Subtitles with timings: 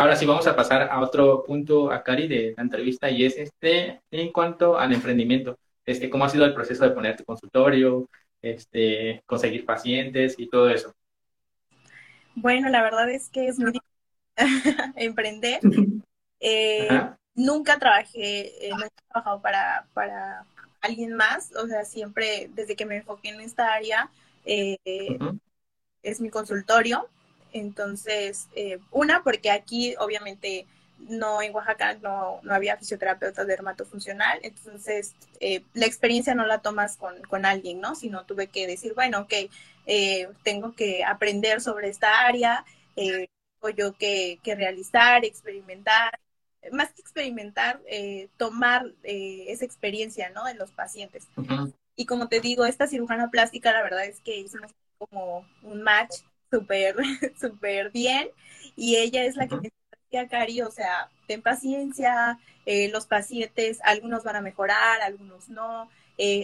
[0.00, 3.36] ahora sí vamos a pasar a otro punto, a Cari, de la entrevista, y es
[3.36, 5.58] este, en cuanto al emprendimiento.
[5.84, 8.08] Este, ¿Cómo ha sido el proceso de poner tu consultorio,
[8.40, 10.94] este, conseguir pacientes y todo eso?
[12.34, 15.60] Bueno, la verdad es que es muy difícil emprender.
[16.42, 16.88] Eh,
[17.34, 20.46] nunca trabajé, eh, no he trabajado para, para
[20.80, 24.10] alguien más, o sea, siempre desde que me enfoqué en esta área,
[24.46, 24.78] eh,
[26.02, 27.10] es mi consultorio.
[27.52, 28.48] Entonces,
[28.90, 30.66] una, porque aquí obviamente
[30.98, 35.14] no en Oaxaca no, no había fisioterapeuta dermatofuncional, entonces
[35.72, 37.94] la experiencia no la tomas con, con, alguien, ¿no?
[37.94, 39.32] Sino tuve que decir, bueno, ok,
[40.42, 42.64] tengo que aprender sobre esta área,
[42.96, 43.28] eh,
[43.76, 46.18] yo que, que realizar, experimentar,
[46.72, 50.44] más que experimentar, eh, tomar eh, esa experiencia, ¿no?
[50.44, 51.26] De los pacientes.
[51.96, 56.16] Y como te digo, esta cirujana plástica, la verdad es que hicimos como un match
[56.50, 56.96] súper,
[57.40, 58.28] súper bien.
[58.76, 63.78] Y ella es la que me decía, Cari, o sea, ten paciencia, eh, los pacientes,
[63.84, 65.88] algunos van a mejorar, algunos no.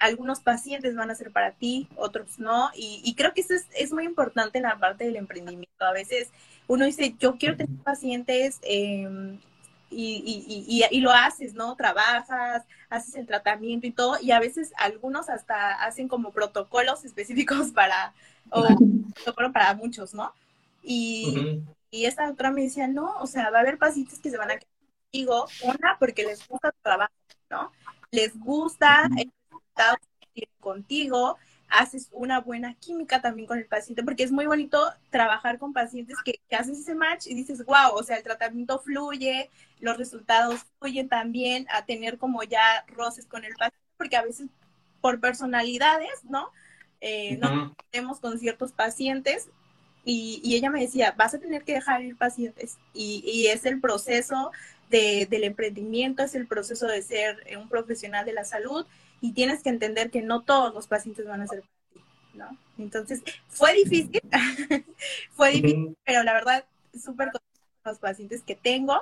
[0.00, 2.70] algunos pacientes van a ser para ti, otros no.
[2.74, 5.84] Y, y creo que eso es, es, muy importante en la parte del emprendimiento.
[5.84, 6.30] A veces
[6.66, 9.38] uno dice, yo quiero tener pacientes em,
[9.90, 11.74] y, y, lo haces, ¿no?
[11.74, 17.72] Trabajas, haces el tratamiento y todo, y a veces algunos hasta hacen como protocolos específicos
[17.72, 18.14] para,
[18.50, 20.32] o para muchos, ¿no?
[20.82, 24.38] Y, y esta doctora me decía, no, o sea, va a haber pacientes que se
[24.38, 24.68] van a quedar
[25.04, 27.12] contigo, una, porque les gusta tu trabajo,
[27.50, 27.72] ¿no?
[28.10, 31.36] Les gusta el resultado que tienen contigo,
[31.70, 36.16] haces una buena química también con el paciente, porque es muy bonito trabajar con pacientes
[36.24, 41.08] que, haces ese match y dices, wow, o sea, el tratamiento fluye, los resultados fluyen
[41.08, 44.48] también, a tener como ya roces con el paciente, porque a veces
[45.00, 46.50] por personalidades, ¿no?
[47.00, 49.48] Eh, no tenemos con ciertos pacientes
[50.04, 53.64] y, y, ella me decía, vas a tener que dejar ir pacientes y, y es
[53.64, 54.50] el proceso
[54.90, 58.86] de, del emprendimiento, es el proceso de ser un profesional de la salud
[59.20, 62.00] y tienes que entender que no todos los pacientes van a ser para ti,
[62.34, 62.58] ¿no?
[62.78, 64.20] Entonces, fue difícil,
[65.32, 66.64] fue difícil, pero la verdad,
[66.98, 67.40] súper con
[67.84, 69.00] los pacientes que tengo,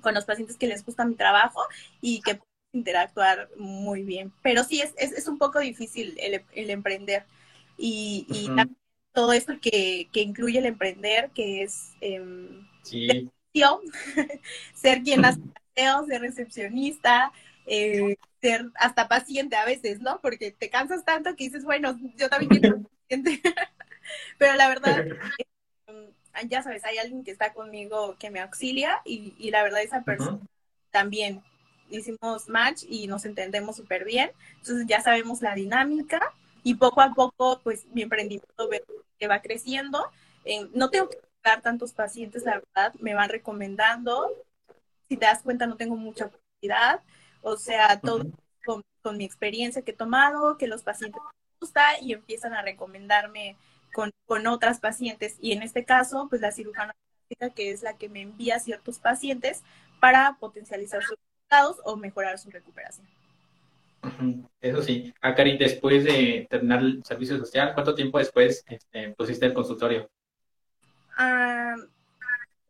[0.00, 1.60] con los pacientes que les gusta mi trabajo
[2.00, 2.40] y que
[2.76, 4.32] interactuar muy bien.
[4.42, 7.24] Pero sí, es, es, un poco difícil el, el emprender.
[7.78, 8.48] Y, y
[9.12, 12.22] todo esto que, que, incluye el emprender, que es eh,
[14.74, 15.40] ser quien hace
[15.74, 17.32] ser recepcionista,
[17.66, 20.20] eh, ser hasta paciente a veces, ¿no?
[20.20, 23.42] Porque te cansas tanto que dices, bueno, yo también quiero ser paciente.
[24.38, 25.06] Pero la verdad,
[25.88, 26.16] eh,
[26.48, 30.02] ya sabes, hay alguien que está conmigo que me auxilia y, y la verdad esa
[30.02, 30.40] persona
[30.90, 31.42] también
[31.90, 34.30] hicimos match y nos entendemos súper bien.
[34.58, 36.20] Entonces ya sabemos la dinámica
[36.62, 38.68] y poco a poco, pues mi emprendimiento
[39.18, 40.10] que va creciendo.
[40.74, 44.28] no tengo que buscar tantos pacientes, la verdad, me van recomendando.
[45.08, 47.02] Si te das cuenta, no tengo mucha oportunidad.
[47.42, 48.24] O sea, todo
[48.64, 53.56] con, mi experiencia que he tomado, que los pacientes les gusta y empiezan a recomendarme
[53.94, 55.36] con, con otras pacientes.
[55.40, 56.92] Y en este caso, pues la cirujana
[57.54, 59.62] que es la que me envía ciertos pacientes
[60.00, 61.18] para potencializar sus
[61.48, 63.06] resultados o mejorar su recuperación.
[64.60, 65.12] Eso sí.
[65.20, 70.08] Ah, después de terminar el servicio social, ¿cuánto tiempo después este, pusiste el consultorio?
[71.16, 71.74] Ah,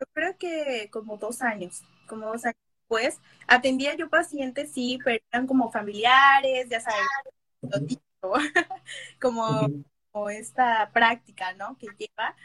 [0.00, 2.56] yo creo que como dos años, como dos años
[2.88, 7.98] pues atendía yo pacientes, sí, pero eran como familiares, ya sabes,
[9.20, 9.68] como,
[10.12, 11.76] como esta práctica, ¿no?
[11.78, 12.36] Que lleva,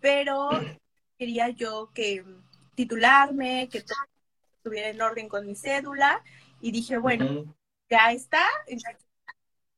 [0.00, 0.50] pero
[1.18, 2.24] quería yo que
[2.76, 3.98] titularme, que todo
[4.68, 6.22] estuviera en orden con mi cédula,
[6.60, 7.54] y dije, bueno,
[7.88, 8.44] ya está,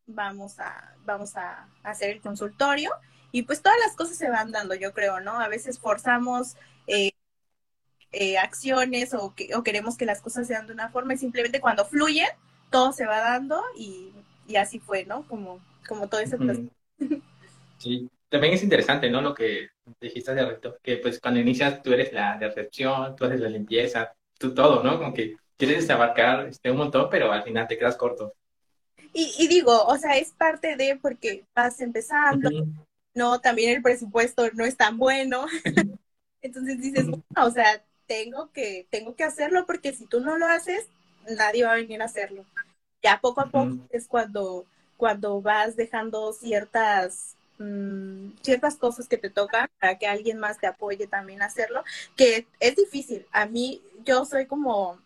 [0.06, 2.90] vamos a, vamos a hacer el consultorio,
[3.32, 5.38] y pues todas las cosas se van dando, yo creo, ¿no?
[5.38, 6.56] A veces forzamos
[6.88, 7.12] eh,
[8.10, 11.60] eh, acciones o, que, o queremos que las cosas sean de una forma y simplemente
[11.60, 12.28] cuando fluyen,
[12.70, 14.12] todo se va dando y,
[14.48, 15.26] y así fue, ¿no?
[15.28, 16.70] Como, como todo ese proceso.
[17.78, 19.20] Sí, también es interesante, ¿no?
[19.20, 19.68] Lo que
[20.00, 24.12] dijiste hace rato, que pues cuando inicias tú eres la recepción, tú haces la limpieza,
[24.41, 24.98] tú todo, ¿no?
[24.98, 28.33] Como que quieres abarcar este, un montón, pero al final te quedas corto.
[29.13, 32.48] Y, y digo, o sea, es parte de porque vas empezando,
[33.15, 33.41] ¿no?
[33.41, 35.47] También el presupuesto no es tan bueno.
[36.42, 40.47] Entonces dices, bueno, o sea, tengo que, tengo que hacerlo porque si tú no lo
[40.47, 40.87] haces,
[41.28, 42.47] nadie va a venir a hacerlo.
[43.03, 44.65] Ya poco a poco es cuando,
[44.97, 50.66] cuando vas dejando ciertas, mm, ciertas cosas que te tocan para que alguien más te
[50.66, 51.84] apoye también a hacerlo,
[52.16, 53.27] que es difícil.
[53.33, 54.98] A mí, yo soy como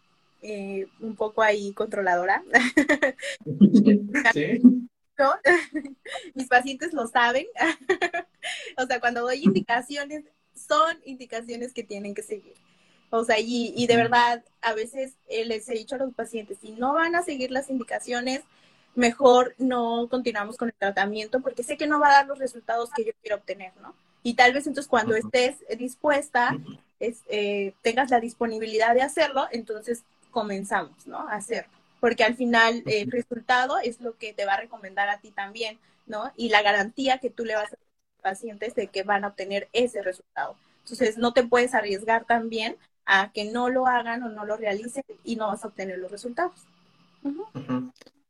[0.42, 2.42] eh, un poco ahí controladora.
[4.32, 4.60] ¿Sí?
[6.34, 7.46] Mis pacientes lo saben.
[8.76, 10.24] o sea, cuando doy indicaciones,
[10.54, 12.54] son indicaciones que tienen que seguir.
[13.10, 16.58] O sea, y, y de verdad, a veces eh, les he dicho a los pacientes,
[16.60, 18.42] si no van a seguir las indicaciones,
[18.94, 22.90] mejor no continuamos con el tratamiento porque sé que no va a dar los resultados
[22.94, 23.94] que yo quiero obtener, ¿no?
[24.22, 26.56] Y tal vez entonces cuando estés dispuesta,
[27.06, 31.28] es, eh, tengas la disponibilidad de hacerlo, entonces comenzamos, ¿no?
[31.28, 31.70] A hacerlo.
[32.00, 35.78] Porque al final el resultado es lo que te va a recomendar a ti también,
[36.06, 36.32] ¿no?
[36.36, 39.68] Y la garantía que tú le vas a los pacientes de que van a obtener
[39.72, 40.56] ese resultado.
[40.82, 42.76] Entonces no te puedes arriesgar también
[43.06, 46.10] a que no lo hagan o no lo realicen y no vas a obtener los
[46.10, 46.66] resultados.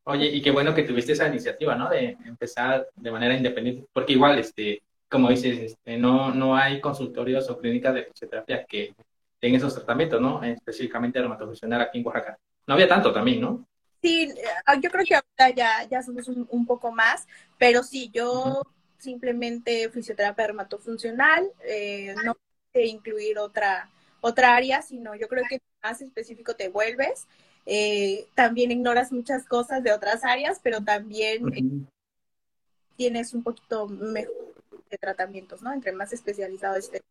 [0.07, 1.89] Oye, y qué bueno que tuviste esa iniciativa, ¿no?
[1.89, 4.83] De empezar de manera independiente, porque igual, este,
[5.15, 8.93] como dices, este, no, no hay consultorios o clínicas de fisioterapia que
[9.39, 10.43] tengan esos tratamientos, ¿no?
[10.43, 12.37] Específicamente dermatofuncional aquí en Oaxaca.
[12.67, 13.65] No había tanto también, ¿no?
[14.01, 17.27] Sí, eh, yo creo que ahorita ya, ya somos un, poco más,
[17.57, 18.61] pero sí, yo
[18.97, 22.35] simplemente fisioterapia dermatofuncional, eh, no
[22.73, 23.89] de incluir otra,
[24.19, 27.25] otra área, sino yo creo que más específico te vuelves.
[27.65, 31.87] Eh, también ignoras muchas cosas de otras áreas, pero también
[32.97, 34.44] tienes un poquito mejor
[34.95, 35.73] de tratamientos, ¿no?
[35.73, 37.01] Entre más especializado esté.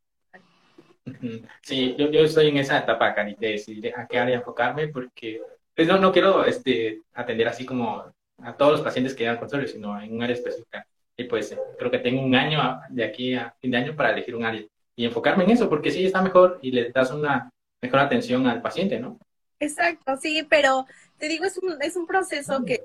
[1.62, 5.42] Sí, yo, yo estoy en esa etapa, Cari, de decidir a qué área enfocarme, porque
[5.76, 8.04] pues no, no quiero este, atender así como
[8.38, 10.86] a todos los pacientes que llegan al consultorio, sino en un área específica.
[11.16, 14.34] Y pues creo que tengo un año de aquí a fin de año para elegir
[14.34, 14.64] un área
[14.96, 17.50] y enfocarme en eso, porque sí está mejor y le das una
[17.82, 19.18] mejor atención al paciente, ¿no?
[19.60, 20.86] Exacto, sí, pero
[21.18, 22.82] te digo, es un, es un proceso que,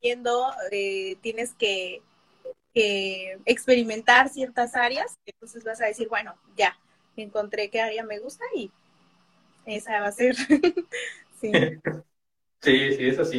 [0.00, 2.02] viendo, eh, tienes que
[2.74, 6.76] experimentar ciertas áreas, entonces vas a decir, bueno, ya,
[7.16, 8.70] encontré qué área me gusta y
[9.66, 10.34] esa va a ser.
[11.40, 11.52] sí.
[12.60, 13.32] sí, sí, eso sí.